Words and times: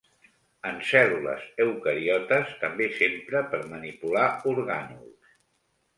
En 0.67 0.79
cèl·lules 0.91 1.43
eucariotes 1.65 2.57
també 2.63 2.89
s'empra 2.97 3.45
per 3.53 3.61
manipular 3.75 4.27
orgànuls. 4.57 5.41